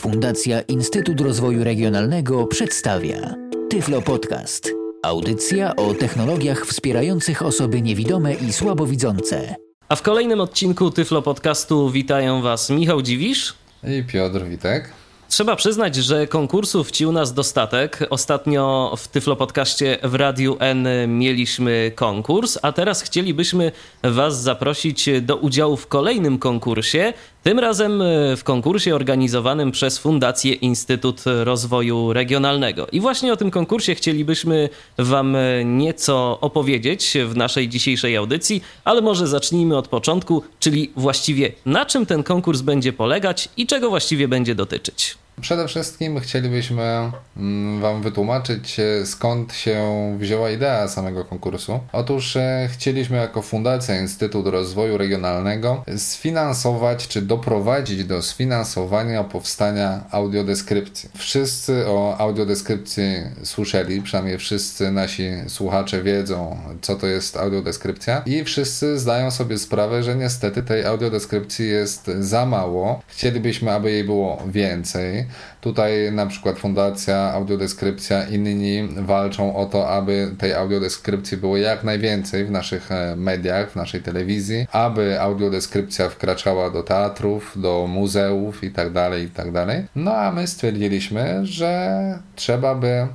Fundacja 0.00 0.60
Instytut 0.60 1.20
Rozwoju 1.20 1.64
Regionalnego 1.64 2.46
przedstawia 2.46 3.34
Tyflo 3.70 4.02
Podcast. 4.02 4.72
Audycja 5.02 5.76
o 5.76 5.94
technologiach 5.94 6.66
wspierających 6.66 7.42
osoby 7.42 7.82
niewidome 7.82 8.34
i 8.34 8.52
słabowidzące. 8.52 9.54
A 9.88 9.96
w 9.96 10.02
kolejnym 10.02 10.40
odcinku 10.40 10.90
Tyflo 10.90 11.22
Podcastu 11.22 11.90
witają 11.90 12.42
Was 12.42 12.70
Michał 12.70 13.02
Dziwisz 13.02 13.54
i 13.84 14.04
Piotr 14.04 14.44
Witek. 14.44 14.90
Trzeba 15.28 15.56
przyznać, 15.56 15.96
że 15.96 16.26
konkursów 16.26 16.90
ci 16.90 17.06
u 17.06 17.12
nas 17.12 17.34
dostatek. 17.34 18.06
Ostatnio 18.10 18.94
w 18.96 19.08
Tyflo 19.08 19.36
Podcaście 19.36 19.98
w 20.02 20.14
Radiu 20.14 20.56
N 20.60 20.88
mieliśmy 21.06 21.92
konkurs, 21.94 22.58
a 22.62 22.72
teraz 22.72 23.02
chcielibyśmy 23.02 23.72
Was 24.02 24.42
zaprosić 24.42 25.08
do 25.22 25.36
udziału 25.36 25.76
w 25.76 25.86
kolejnym 25.86 26.38
konkursie. 26.38 27.12
Tym 27.42 27.58
razem 27.58 28.02
w 28.36 28.44
konkursie 28.44 28.94
organizowanym 28.94 29.70
przez 29.70 29.98
Fundację 29.98 30.54
Instytut 30.54 31.22
Rozwoju 31.44 32.12
Regionalnego. 32.12 32.86
I 32.92 33.00
właśnie 33.00 33.32
o 33.32 33.36
tym 33.36 33.50
konkursie 33.50 33.94
chcielibyśmy 33.94 34.68
Wam 34.98 35.36
nieco 35.64 36.38
opowiedzieć 36.40 37.16
w 37.26 37.36
naszej 37.36 37.68
dzisiejszej 37.68 38.16
audycji, 38.16 38.62
ale 38.84 39.00
może 39.00 39.26
zacznijmy 39.26 39.76
od 39.76 39.88
początku, 39.88 40.42
czyli 40.58 40.92
właściwie 40.96 41.52
na 41.66 41.86
czym 41.86 42.06
ten 42.06 42.22
konkurs 42.22 42.60
będzie 42.60 42.92
polegać 42.92 43.48
i 43.56 43.66
czego 43.66 43.90
właściwie 43.90 44.28
będzie 44.28 44.54
dotyczyć. 44.54 45.19
Przede 45.40 45.68
wszystkim 45.68 46.20
chcielibyśmy 46.20 47.10
mm, 47.36 47.80
Wam 47.80 48.02
wytłumaczyć, 48.02 48.80
e, 48.80 49.06
skąd 49.06 49.52
się 49.52 49.80
wzięła 50.18 50.50
idea 50.50 50.88
samego 50.88 51.24
konkursu. 51.24 51.80
Otóż 51.92 52.36
e, 52.36 52.68
chcieliśmy 52.72 53.16
jako 53.16 53.42
Fundacja 53.42 54.00
Instytut 54.00 54.46
Rozwoju 54.46 54.98
Regionalnego 54.98 55.84
sfinansować 55.96 57.08
czy 57.08 57.22
doprowadzić 57.22 58.04
do 58.04 58.22
sfinansowania 58.22 59.24
powstania 59.24 60.04
audiodeskrypcji. 60.10 61.08
Wszyscy 61.16 61.88
o 61.88 62.18
audiodeskrypcji 62.18 63.04
słyszeli, 63.42 64.02
przynajmniej 64.02 64.38
wszyscy 64.38 64.90
nasi 64.90 65.30
słuchacze 65.48 66.02
wiedzą, 66.02 66.58
co 66.80 66.96
to 66.96 67.06
jest 67.06 67.36
audiodeskrypcja 67.36 68.22
i 68.26 68.44
wszyscy 68.44 68.98
zdają 68.98 69.30
sobie 69.30 69.58
sprawę, 69.58 70.02
że 70.02 70.16
niestety 70.16 70.62
tej 70.62 70.84
audiodeskrypcji 70.84 71.68
jest 71.68 72.10
za 72.18 72.46
mało. 72.46 73.00
Chcielibyśmy, 73.06 73.72
aby 73.72 73.90
jej 73.90 74.04
było 74.04 74.42
więcej. 74.46 75.19
Tutaj 75.60 76.12
na 76.12 76.26
przykład 76.26 76.58
Fundacja 76.58 77.32
Audiodeskrypcja, 77.32 78.28
inni 78.28 78.88
walczą 78.96 79.56
o 79.56 79.66
to, 79.66 79.88
aby 79.88 80.34
tej 80.38 80.54
audiodeskrypcji 80.54 81.36
było 81.36 81.56
jak 81.56 81.84
najwięcej 81.84 82.44
w 82.44 82.50
naszych 82.50 82.92
e, 82.92 83.16
mediach, 83.16 83.70
w 83.70 83.76
naszej 83.76 84.02
telewizji, 84.02 84.66
aby 84.72 85.20
audiodeskrypcja 85.20 86.08
wkraczała 86.08 86.70
do 86.70 86.82
teatrów, 86.82 87.52
do 87.56 87.86
muzeów 87.86 88.64
itd., 88.64 88.92
tak 88.92 89.20
itd. 89.20 89.66
Tak 89.66 89.82
no 89.96 90.14
a 90.14 90.32
my 90.32 90.46
stwierdziliśmy, 90.46 91.46
że 91.46 92.00
trzeba 92.36 92.74
by 92.74 93.06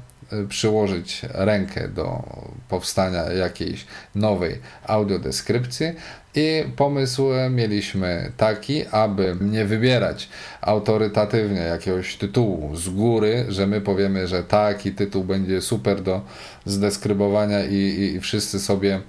przyłożyć 0.49 1.21
rękę 1.29 1.87
do 1.87 2.23
powstania 2.69 3.23
jakiejś 3.23 3.85
nowej 4.15 4.59
audiodeskrypcji, 4.87 5.87
i 6.35 6.63
pomysł 6.75 7.27
mieliśmy 7.49 8.31
taki, 8.37 8.85
aby 8.91 9.35
nie 9.41 9.65
wybierać 9.65 10.29
autorytatywnie 10.61 11.61
jakiegoś 11.61 12.15
tytułu 12.15 12.75
z 12.75 12.89
góry, 12.89 13.45
że 13.49 13.67
my 13.67 13.81
powiemy, 13.81 14.27
że 14.27 14.43
taki 14.43 14.91
tytuł 14.91 15.23
będzie 15.23 15.61
super 15.61 16.01
do 16.01 16.21
zdeskrybowania 16.65 17.65
i, 17.65 17.75
i, 17.75 18.15
i 18.15 18.19
wszyscy 18.19 18.59
sobie 18.59 19.01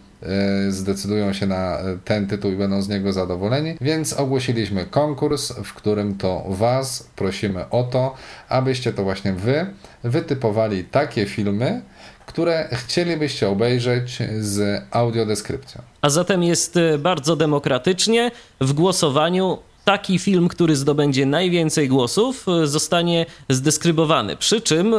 zdecydują 0.68 1.32
się 1.32 1.46
na 1.46 1.78
ten 2.04 2.26
tytuł 2.26 2.52
i 2.52 2.56
będą 2.56 2.82
z 2.82 2.88
niego 2.88 3.12
zadowoleni. 3.12 3.74
Więc 3.80 4.12
ogłosiliśmy 4.12 4.84
konkurs, 4.84 5.52
w 5.52 5.74
którym 5.74 6.18
to 6.18 6.44
Was 6.48 7.08
prosimy 7.16 7.70
o 7.70 7.82
to, 7.82 8.14
abyście 8.48 8.92
to 8.92 9.04
właśnie 9.04 9.32
Wy 9.32 9.66
wytypowali 10.04 10.84
takie 10.84 11.26
filmy, 11.26 11.82
które 12.26 12.68
chcielibyście 12.72 13.48
obejrzeć 13.48 14.18
z 14.40 14.82
audiodeskrypcją. 14.90 15.82
A 16.02 16.10
zatem 16.10 16.42
jest 16.42 16.76
e, 16.76 16.98
bardzo 16.98 17.36
demokratycznie 17.36 18.30
w 18.60 18.72
głosowaniu 18.72 19.58
taki 19.84 20.18
film, 20.18 20.48
który 20.48 20.76
zdobędzie 20.76 21.26
najwięcej 21.26 21.88
głosów, 21.88 22.46
e, 22.48 22.66
zostanie 22.66 23.26
zdeskrybowany. 23.48 24.36
Przy 24.36 24.60
czym 24.60 24.94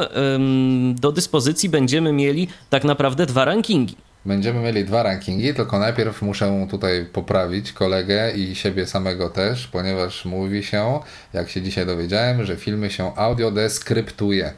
do 0.95 1.11
dyspozycji 1.11 1.69
będziemy 1.69 2.13
mieli 2.13 2.47
tak 2.69 2.83
naprawdę 2.83 3.25
dwa 3.25 3.45
rankingi. 3.45 4.06
Będziemy 4.27 4.59
mieli 4.59 4.85
dwa 4.85 5.03
rankingi, 5.03 5.53
tylko 5.53 5.79
najpierw 5.79 6.21
muszę 6.21 6.67
tutaj 6.69 7.05
poprawić 7.13 7.73
kolegę 7.73 8.31
i 8.31 8.55
siebie 8.55 8.85
samego 8.85 9.29
też, 9.29 9.67
ponieważ 9.67 10.25
mówi 10.25 10.63
się, 10.63 10.99
jak 11.33 11.49
się 11.49 11.61
dzisiaj 11.61 11.85
dowiedziałem, 11.85 12.45
że 12.45 12.55
filmy 12.55 12.89
się 12.89 13.15
audiodeskryptuje. 13.15 14.53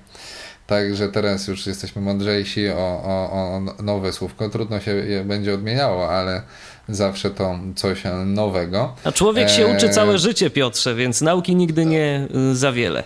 Także 0.67 1.09
teraz 1.09 1.47
już 1.47 1.67
jesteśmy 1.67 2.01
mądrzejsi 2.01 2.69
o, 2.69 3.01
o, 3.05 3.31
o 3.31 3.61
nowe 3.83 4.13
słówko. 4.13 4.49
Trudno 4.49 4.79
się 4.79 5.03
będzie 5.25 5.53
odmieniało, 5.53 6.09
ale 6.09 6.41
zawsze 6.87 7.29
to 7.29 7.59
coś 7.75 8.03
nowego. 8.25 8.95
A 9.03 9.11
człowiek 9.11 9.49
się 9.49 9.67
uczy 9.67 9.89
całe 9.89 10.17
życie, 10.17 10.49
Piotrze, 10.49 10.95
więc 10.95 11.21
nauki 11.21 11.55
nigdy 11.55 11.85
nie 11.85 12.27
y, 12.51 12.55
za 12.55 12.71
wiele. 12.71 13.03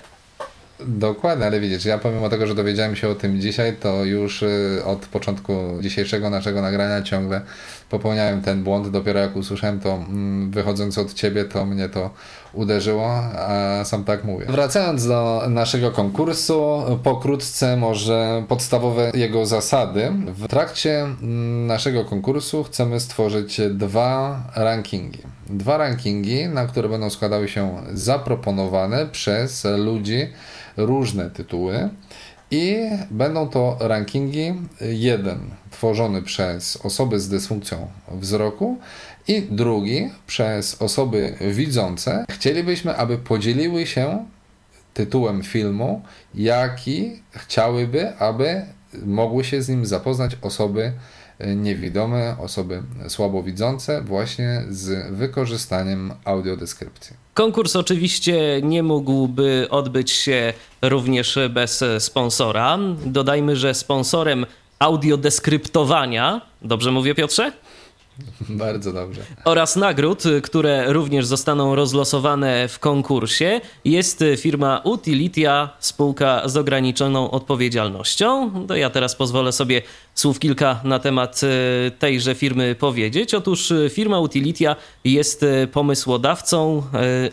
Dokładnie, 0.88 1.46
ale 1.46 1.60
widzisz, 1.60 1.86
ja 1.86 1.98
pomimo 1.98 2.30
tego, 2.30 2.48
że 2.48 2.56
dowiedziałem 2.56 2.96
się 2.96 3.10
o 3.10 3.16
tym 3.16 3.42
dzisiaj, 3.42 3.76
to 3.80 4.06
już 4.06 4.44
y, 4.44 4.82
od 4.86 5.00
początku 5.06 5.54
dzisiejszego 5.82 6.30
naszego 6.30 6.62
nagrania 6.62 7.02
ciągle 7.02 7.42
popełniałem 7.90 8.42
ten 8.42 8.64
błąd. 8.64 8.90
Dopiero 8.90 9.20
jak 9.20 9.36
usłyszałem 9.36 9.80
to 9.80 9.94
mm, 9.94 10.52
wychodząc 10.52 10.98
od 10.98 11.14
ciebie, 11.14 11.46
to 11.46 11.66
mnie 11.66 11.90
to 11.90 12.10
uderzyło, 12.54 13.10
a 13.38 13.82
sam 13.86 14.04
tak 14.04 14.24
mówię. 14.24 14.46
Wracając 14.50 15.08
do 15.08 15.44
naszego 15.50 15.92
konkursu, 15.92 16.84
pokrótce 17.04 17.78
może 17.78 18.44
podstawowe 18.48 19.12
jego 19.14 19.46
zasady. 19.46 20.12
W 20.28 20.48
trakcie 20.48 21.02
mm, 21.02 21.68
naszego 21.68 22.06
konkursu 22.06 22.64
chcemy 22.64 23.00
stworzyć 23.00 23.62
dwa 23.70 24.44
rankingi. 24.56 25.20
Dwa 25.50 25.78
rankingi, 25.78 26.48
na 26.48 26.66
które 26.66 26.90
będą 26.90 27.10
składały 27.10 27.50
się 27.50 27.76
zaproponowane 27.94 29.06
przez 29.06 29.66
ludzi 29.78 30.28
różne 30.78 31.30
tytuły. 31.30 31.90
I 32.52 32.78
będą 33.12 33.50
to 33.50 33.78
rankingi 33.80 34.54
jeden 34.82 35.40
tworzony 35.72 36.22
przez 36.22 36.78
osoby 36.86 37.20
z 37.20 37.30
dysfunkcją 37.30 37.88
wzroku 38.12 38.78
i 39.28 39.42
drugi 39.42 40.10
przez 40.28 40.82
osoby 40.82 41.36
widzące. 41.42 42.26
Chcielibyśmy, 42.32 42.96
aby 42.96 43.18
podzieliły 43.18 43.88
się 43.88 44.26
tytułem 44.94 45.44
filmu, 45.44 46.02
jaki 46.36 47.22
chciałyby, 47.32 48.18
aby 48.18 48.62
mogły 49.06 49.44
się 49.44 49.62
z 49.62 49.70
nim 49.70 49.86
zapoznać 49.86 50.38
osoby 50.42 50.94
niewidome, 51.56 52.36
osoby 52.40 52.84
słabowidzące 53.08 54.02
właśnie 54.02 54.64
z 54.70 55.14
wykorzystaniem 55.14 56.14
audiodeskrypcji. 56.26 57.16
Konkurs 57.34 57.76
oczywiście 57.76 58.62
nie 58.64 58.84
mógłby 58.84 59.68
odbyć 59.70 60.12
się 60.12 60.54
również 60.82 61.40
bez 61.50 61.84
sponsora. 62.00 62.78
Dodajmy, 63.06 63.56
że 63.56 63.74
sponsorem 63.74 64.46
audiodeskryptowania, 64.80 66.42
dobrze 66.62 66.92
mówię 66.92 67.16
Piotrze? 67.16 67.52
Bardzo 68.50 68.94
dobrze. 68.94 69.22
Oraz 69.46 69.76
nagród, 69.76 70.24
które 70.44 70.94
również 70.94 71.26
zostaną 71.26 71.76
rozlosowane 71.76 72.68
w 72.68 72.80
konkursie, 72.80 73.62
jest 73.86 74.24
firma 74.38 74.82
Utilitia, 74.84 75.70
spółka 75.80 76.50
z 76.50 76.58
ograniczoną 76.58 77.32
odpowiedzialnością. 77.32 78.52
To 78.68 78.76
ja 78.76 78.90
teraz 78.90 79.16
pozwolę 79.16 79.52
sobie 79.52 79.82
słów 80.16 80.40
kilka 80.40 80.80
na 80.84 81.00
temat 81.00 81.42
e, 81.44 81.92
tejże 81.92 82.36
firmy 82.36 82.76
powiedzieć. 82.76 83.34
Otóż 83.34 83.72
e, 83.72 83.90
firma 83.90 84.20
Utilitia 84.20 84.76
jest 85.04 85.44
e, 85.44 85.68
pomysłodawcą 85.68 86.84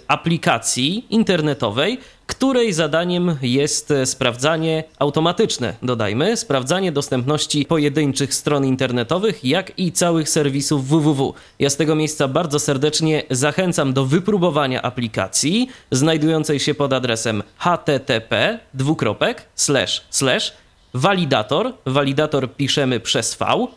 aplikacji 0.09 1.07
internetowej, 1.11 1.99
której 2.27 2.73
zadaniem 2.73 3.37
jest 3.43 3.93
sprawdzanie 4.05 4.85
automatyczne, 4.99 5.75
dodajmy, 5.82 6.37
sprawdzanie 6.37 6.93
dostępności 6.93 7.65
pojedynczych 7.65 8.35
stron 8.35 8.65
internetowych, 8.65 9.44
jak 9.44 9.79
i 9.79 9.93
całych 9.93 10.29
serwisów 10.29 10.88
www. 10.88 11.35
Ja 11.59 11.71
z 11.71 11.76
tego 11.76 11.94
miejsca 11.94 12.29
bardzo 12.29 12.59
serdecznie 12.59 13.23
zachęcam 13.31 13.93
do 13.93 14.05
wypróbowania 14.05 14.83
aplikacji 14.83 15.69
znajdującej 15.91 16.61
się 16.61 16.75
pod 16.75 16.93
adresem 16.93 17.43
http 17.59 18.59
dwukropek 18.75 19.43
slash 19.55 20.53
validator, 20.94 21.72
validator 21.87 22.54
piszemy 22.54 23.00
przez 23.00 23.34
v, 23.34 23.69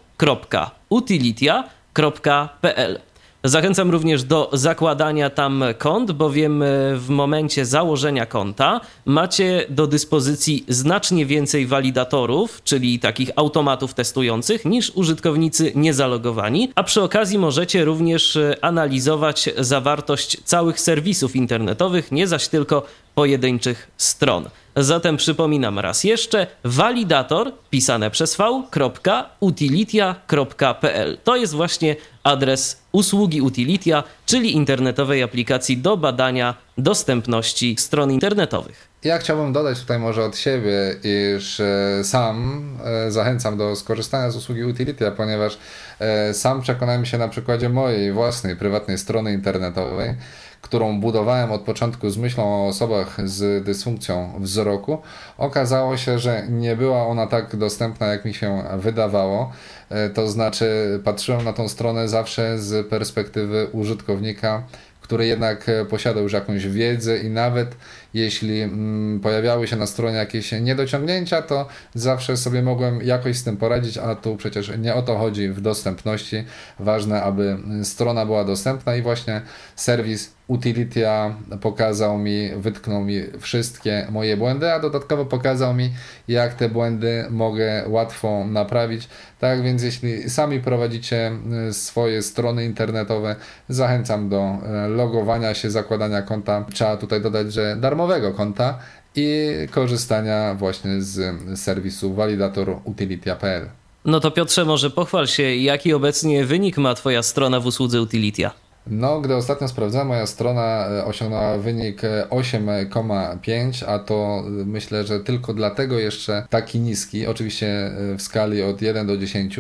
Zachęcam 3.46 3.92
również 3.92 4.24
do 4.24 4.50
zakładania 4.54 5.30
tam 5.30 5.64
kont, 5.78 6.12
bowiem 6.12 6.64
w 6.96 7.06
momencie 7.10 7.66
założenia 7.66 8.26
konta 8.26 8.82
macie 9.06 9.66
do 9.70 9.88
dyspozycji 9.88 10.66
znacznie 10.68 11.26
więcej 11.26 11.68
walidatorów, 11.68 12.62
czyli 12.64 13.00
takich 13.00 13.30
automatów 13.36 13.94
testujących, 13.94 14.66
niż 14.66 14.92
użytkownicy 14.96 15.72
niezalogowani, 15.76 16.72
a 16.76 16.84
przy 16.84 17.02
okazji 17.02 17.38
możecie 17.38 17.86
również 17.86 18.40
analizować 18.62 19.50
zawartość 19.58 20.44
całych 20.44 20.80
serwisów 20.80 21.36
internetowych, 21.36 22.12
nie 22.12 22.28
zaś 22.28 22.48
tylko 22.48 22.86
pojedynczych 23.16 23.92
stron. 23.98 24.50
Zatem 24.76 25.18
przypominam 25.18 25.80
raz 25.80 26.04
jeszcze, 26.04 26.48
validator 26.64 27.52
pisane 27.70 28.12
przez 28.12 28.36
v.utilitia.pl. 28.36 31.18
To 31.24 31.36
jest 31.36 31.54
właśnie 31.54 31.96
adres 32.24 32.82
usługi 32.92 33.42
Utilitia, 33.42 34.04
czyli 34.26 34.56
internetowej 34.56 35.24
aplikacji 35.24 35.78
do 35.78 35.98
badania 35.98 36.56
dostępności 36.78 37.76
stron 37.80 38.12
internetowych. 38.12 38.94
Ja 39.04 39.18
chciałbym 39.18 39.54
dodać 39.54 39.80
tutaj 39.80 40.00
może 40.00 40.24
od 40.24 40.38
siebie, 40.38 40.96
iż 41.04 41.60
e, 41.60 42.04
sam 42.04 42.64
e, 42.86 43.12
zachęcam 43.12 43.58
do 43.58 43.76
skorzystania 43.76 44.32
z 44.32 44.36
usługi 44.36 44.64
Utilitia, 44.64 45.12
ponieważ 45.12 45.58
e, 46.00 46.34
sam 46.34 46.62
przekonałem 46.62 47.06
się 47.06 47.18
na 47.18 47.28
przykładzie 47.28 47.70
mojej 47.70 48.14
własnej 48.14 48.56
prywatnej 48.56 48.98
strony 48.98 49.34
internetowej, 49.34 50.16
którą 50.64 51.00
budowałem 51.00 51.52
od 51.52 51.62
początku 51.62 52.10
z 52.10 52.18
myślą 52.18 52.44
o 52.44 52.68
osobach 52.68 53.18
z 53.26 53.66
dysfunkcją 53.66 54.34
wzroku, 54.40 54.98
okazało 55.38 55.98
się, 55.98 56.20
że 56.20 56.48
nie 56.50 56.76
była 56.76 57.08
ona 57.08 57.28
tak 57.28 57.56
dostępna, 57.56 58.08
jak 58.08 58.26
mi 58.26 58.34
się 58.34 58.64
wydawało. 58.78 59.52
E, 59.90 60.10
to 60.10 60.28
znaczy, 60.28 61.00
patrzyłem 61.04 61.44
na 61.44 61.54
tą 61.54 61.70
stronę 61.70 62.08
zawsze 62.08 62.60
z 62.60 62.88
perspektywy 62.88 63.68
użytkownika, 63.72 64.64
który 65.02 65.26
jednak 65.26 65.72
posiadał 65.90 66.24
już 66.24 66.34
jakąś 66.34 66.68
wiedzę 66.68 67.18
i 67.18 67.30
nawet 67.30 67.76
jeśli 68.14 68.62
mm, 68.62 69.20
pojawiały 69.20 69.68
się 69.68 69.76
na 69.76 69.88
stronie 69.88 70.18
jakieś 70.18 70.52
niedociągnięcia, 70.52 71.42
to 71.42 71.68
zawsze 71.94 72.38
sobie 72.38 72.62
mogłem 72.62 73.02
jakoś 73.02 73.38
z 73.38 73.44
tym 73.44 73.58
poradzić, 73.58 73.98
a 73.98 74.16
tu 74.16 74.38
przecież 74.38 74.72
nie 74.78 74.96
o 74.96 75.02
to 75.02 75.18
chodzi 75.18 75.50
w 75.50 75.62
dostępności. 75.62 76.44
Ważne, 76.80 77.24
aby 77.24 77.58
strona 77.84 78.26
była 78.26 78.44
dostępna 78.46 78.96
i 78.96 79.02
właśnie 79.02 79.42
serwis 79.76 80.34
Utilitia 80.48 81.36
pokazał 81.62 82.18
mi, 82.18 82.50
wytknął 82.56 83.04
mi 83.04 83.22
wszystkie 83.40 84.08
moje 84.12 84.38
błędy, 84.38 84.74
a 84.74 84.80
dodatkowo 84.80 85.26
pokazał 85.26 85.74
mi, 85.74 85.94
jak 86.28 86.54
te 86.54 86.70
błędy 86.70 87.26
mogę 87.30 87.84
łatwo 87.88 88.46
naprawić. 88.46 89.10
Tak 89.40 89.64
więc, 89.64 89.84
jeśli 89.84 90.30
sami 90.30 90.60
prowadzicie 90.60 91.32
e, 91.70 91.74
swoje 91.74 92.22
strony 92.22 92.66
internetowe, 92.66 93.36
zachęcam 93.70 94.30
do 94.30 94.38
e, 94.38 94.88
logowania 94.88 95.54
się, 95.54 95.70
zakładania 95.72 96.22
konta. 96.22 96.66
Trzeba 96.74 96.98
tutaj 96.98 97.22
dodać, 97.22 97.54
że 97.54 97.76
darmowego 98.08 98.34
konta 98.34 98.80
i 99.16 99.52
korzystania 99.72 100.56
właśnie 100.56 101.02
z 101.02 101.60
serwisu 101.60 102.14
validator 102.14 102.80
utilitia.pl. 102.84 103.70
No 104.06 104.20
to 104.20 104.32
Piotrze, 104.32 104.66
może 104.66 104.90
pochwal 104.90 105.28
się, 105.28 105.56
jaki 105.56 105.94
obecnie 105.94 106.46
wynik 106.46 106.78
ma 106.78 106.94
Twoja 106.94 107.24
strona 107.24 107.60
w 107.60 107.66
usłudze 107.66 108.02
Utilitia? 108.02 108.52
No, 108.88 109.22
gdy 109.22 109.36
ostatnio 109.36 109.68
sprawdzałem, 109.68 110.08
moja 110.08 110.28
strona 110.28 110.88
e, 110.88 111.06
osiągnęła 111.06 111.58
wynik 111.58 112.02
8,5, 112.30 113.84
e, 113.84 113.88
a 113.88 114.00
to 114.00 114.44
e, 114.48 114.50
myślę, 114.50 115.04
że 115.04 115.20
tylko 115.20 115.54
dlatego 115.54 116.00
jeszcze 116.00 116.46
taki 116.50 116.80
niski, 116.80 117.28
oczywiście 117.28 117.92
w 118.18 118.22
skali 118.22 118.64
od 118.64 118.82
1 118.82 119.08
do 119.08 119.18
10, 119.18 119.60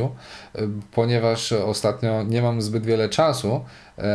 ponieważ 0.92 1.51
ostatnio 1.51 2.24
nie 2.24 2.42
mam 2.42 2.62
zbyt 2.62 2.86
wiele 2.86 3.10
czasu, 3.10 3.62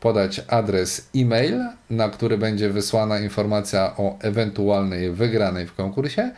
podać 0.00 0.40
adres 0.48 1.08
e-mail, 1.16 1.64
na 1.90 2.08
który 2.08 2.38
będzie 2.38 2.70
wysłana 2.70 3.18
informacja 3.18 3.96
o 3.96 4.18
ewentualnej 4.20 5.10
wygranej 5.10 5.66
w 5.66 5.74
konkursie 5.74 6.30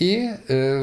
i 0.00 0.28
y, 0.28 0.36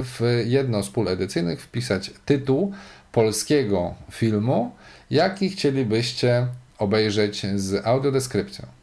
w 0.04 0.44
jedno 0.46 0.84
z 0.84 0.90
pól 0.90 1.08
edycyjnych 1.08 1.62
wpisać 1.62 2.12
tytuł 2.26 2.74
polskiego 3.12 3.96
filmu, 4.12 4.72
jaki 5.10 5.50
chcielibyście 5.50 6.48
obejrzeć 6.78 7.46
z 7.56 7.86
audiodeskrypcją. 7.88 8.75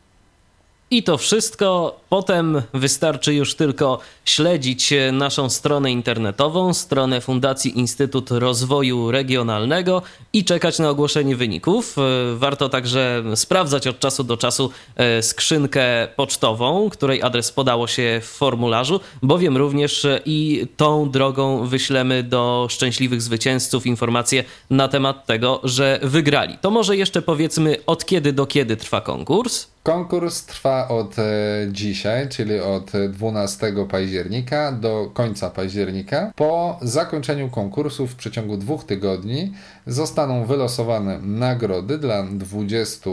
I 0.93 1.03
to 1.03 1.19
wszystko. 1.19 1.97
Potem 2.09 2.63
wystarczy 2.75 3.35
już 3.35 3.55
tylko 3.55 3.99
śledzić 4.25 4.95
naszą 5.13 5.51
stronę 5.51 5.93
internetową, 5.93 6.75
stronę 6.75 7.21
Fundacji 7.21 7.79
Instytut 7.79 8.31
Rozwoju 8.31 9.11
Regionalnego 9.11 10.03
i 10.33 10.45
czekać 10.45 10.79
na 10.79 10.91
ogłoszenie 10.91 11.37
wyników. 11.37 11.97
Warto 12.35 12.69
także 12.69 13.23
sprawdzać 13.35 13.87
od 13.87 13.99
czasu 13.99 14.25
do 14.25 14.37
czasu 14.37 14.71
e, 14.97 15.23
skrzynkę 15.23 16.09
pocztową, 16.17 16.91
której 16.91 17.23
adres 17.23 17.53
podało 17.53 17.87
się 17.87 18.21
w 18.23 18.27
formularzu, 18.27 19.01
bowiem 19.23 19.57
również 19.57 20.07
i 20.27 20.67
tą 20.77 21.11
drogą 21.11 21.67
wyślemy 21.67 22.23
do 22.23 22.67
szczęśliwych 22.71 23.23
zwycięzców 23.23 23.87
informacje 23.87 24.45
na 24.71 24.89
temat 24.89 25.27
tego, 25.27 25.61
że 25.65 26.01
wygrali. 26.03 26.59
To 26.61 26.71
może 26.71 26.97
jeszcze 26.97 27.23
powiedzmy, 27.23 27.77
od 27.87 28.05
kiedy 28.05 28.33
do 28.33 28.47
kiedy 28.47 28.77
trwa 28.77 29.01
konkurs? 29.01 29.72
Konkurs 29.83 30.47
trwa 30.47 30.89
od 30.89 31.19
e, 31.19 31.23
dzisiaj, 31.71 32.29
czyli 32.29 32.61
od 32.61 32.93
12 33.09 33.73
października 33.91 34.73
do 34.73 35.11
końca 35.15 35.51
października. 35.51 36.33
Po 36.37 36.79
zakończeniu 36.83 37.51
konkursu 37.51 38.07
w 38.07 38.15
przeciągu 38.15 38.57
dwóch 38.57 38.85
tygodni 38.85 39.53
zostaną 39.87 40.47
wylosowane 40.47 41.19
nagrody 41.19 41.99
dla 41.99 42.23
20 42.23 43.11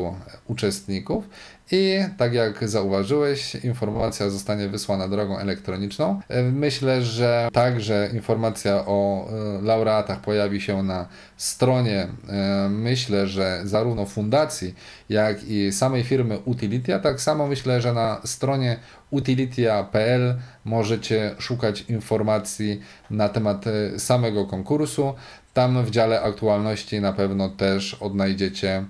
uczestników 0.47 1.29
i 1.71 1.99
tak 2.17 2.33
jak 2.33 2.69
zauważyłeś, 2.69 3.55
informacja 3.55 4.29
zostanie 4.29 4.67
wysłana 4.67 5.07
drogą 5.07 5.37
elektroniczną. 5.37 6.21
Myślę, 6.51 7.01
że 7.01 7.49
także 7.53 8.09
informacja 8.13 8.85
o 8.85 9.27
e, 9.29 9.61
laureatach 9.61 10.21
pojawi 10.21 10.61
się 10.61 10.83
na 10.83 11.07
stronie, 11.37 12.07
e, 12.29 12.69
myślę, 12.69 13.27
że 13.27 13.61
zarówno 13.63 14.05
fundacji, 14.05 14.75
jak 15.09 15.43
i 15.43 15.71
samej 15.71 16.03
firmy 16.03 16.39
Utilitia. 16.45 16.99
Tak 16.99 17.21
samo 17.21 17.47
myślę, 17.47 17.81
że 17.81 17.93
na 17.93 18.21
stronie 18.25 18.79
utilitia.pl 19.11 20.35
możecie 20.65 21.35
szukać 21.37 21.81
informacji 21.81 22.81
na 23.09 23.29
temat 23.29 23.65
e, 23.67 23.99
samego 23.99 24.45
konkursu. 24.45 25.13
Tam 25.59 25.85
w 25.85 25.89
dziale 25.89 26.21
aktualności 26.21 27.01
na 27.01 27.13
pewno 27.13 27.49
też 27.49 27.93
odnajdziecie 27.93 28.85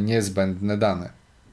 niezbędne 0.00 0.78
dane. 0.78 1.10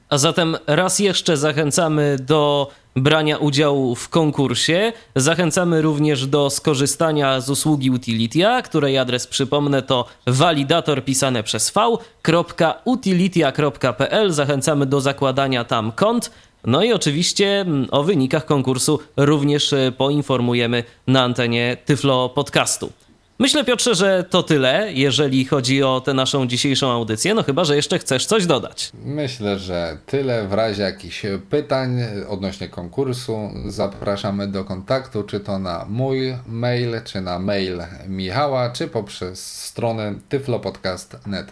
A 0.08 0.18
zatem 0.18 0.56
raz 0.66 0.98
jeszcze 0.98 1.36
zachęcamy 1.36 2.16
do 2.20 2.70
brania 2.96 3.38
udziału 3.38 3.94
w 3.94 4.08
konkursie. 4.08 4.92
Zachęcamy 5.16 5.82
również 5.82 6.26
do 6.26 6.50
skorzystania 6.50 7.40
z 7.40 7.50
usługi 7.50 7.90
Utilitia, 7.90 8.62
której 8.62 8.98
adres 8.98 9.26
przypomnę 9.26 9.82
to 9.82 10.04
validator 10.26 11.04
pisane 11.04 11.42
przez 11.42 11.70
v.utilitia.pl. 11.70 14.32
Zachęcamy 14.32 14.86
do 14.86 15.00
zakładania 15.00 15.64
tam 15.64 15.92
kont. 15.92 16.30
No 16.64 16.82
i 16.82 16.92
oczywiście 16.92 17.60
mm, 17.60 17.88
o 17.90 18.02
wynikach 18.02 18.44
konkursu 18.44 18.98
również 19.16 19.72
e, 19.72 19.92
poinformujemy 19.92 20.84
na 21.06 21.22
antenie 21.22 21.76
Tyflo 21.84 22.28
Podcastu. 22.28 22.92
Myślę, 23.40 23.64
Piotrze, 23.64 23.94
że 23.94 24.24
to 24.30 24.42
tyle, 24.42 24.92
jeżeli 24.92 25.44
chodzi 25.44 25.82
o 25.82 26.00
tę 26.00 26.14
naszą 26.14 26.46
dzisiejszą 26.46 26.90
audycję, 26.90 27.34
no 27.34 27.42
chyba, 27.42 27.64
że 27.64 27.76
jeszcze 27.76 27.98
chcesz 27.98 28.26
coś 28.26 28.46
dodać. 28.46 28.92
Myślę, 29.04 29.58
że 29.58 29.98
tyle. 30.06 30.48
W 30.48 30.52
razie 30.52 30.82
jakichś 30.82 31.22
pytań 31.50 31.98
odnośnie 32.28 32.68
konkursu 32.68 33.50
zapraszamy 33.66 34.48
do 34.48 34.64
kontaktu, 34.64 35.22
czy 35.22 35.40
to 35.40 35.58
na 35.58 35.86
mój 35.88 36.36
mail, 36.46 37.00
czy 37.04 37.20
na 37.20 37.38
mail 37.38 37.82
Michała, 38.08 38.70
czy 38.70 38.88
poprzez 38.88 39.62
stronę 39.64 40.14
tyflopodcast.net. 40.28 41.46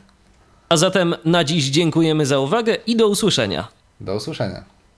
A 0.69 0.77
zatem 0.77 1.15
na 1.25 1.45
dziś 1.45 1.65
dziękujemy 1.65 2.27
za 2.27 2.39
uwagę 2.39 2.75
i 2.87 2.97
do 2.97 3.09
usłyszenia. 3.09 3.69
Do 4.01 4.15
usłyszenia. 4.15 4.78